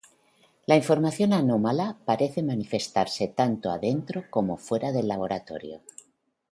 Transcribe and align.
La 0.65 0.75
información 0.75 1.31
anómala 1.31 1.95
parece 2.05 2.41
manifestarse 2.41 3.27
tanto 3.27 3.69
adentro 3.69 4.23
como 4.31 4.55
afuera 4.55 4.91
del 4.91 5.07
Laboratorio. 5.07 5.81